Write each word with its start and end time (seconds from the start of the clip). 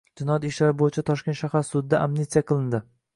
Jinoyat 0.19 0.45
ishlari 0.47 0.73
bo'yicha 0.79 1.03
Toshkent 1.09 1.39
shahar 1.41 1.65
sudida 1.69 1.99
amnistiya 2.07 2.43
qilindi. 2.53 2.81